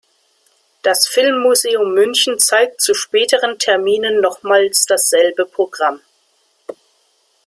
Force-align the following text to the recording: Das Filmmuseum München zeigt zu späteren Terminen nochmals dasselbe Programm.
Das 0.81 1.07
Filmmuseum 1.07 1.93
München 1.93 2.39
zeigt 2.39 2.81
zu 2.81 2.95
späteren 2.95 3.59
Terminen 3.59 4.19
nochmals 4.19 4.87
dasselbe 4.87 5.45
Programm. 5.45 6.01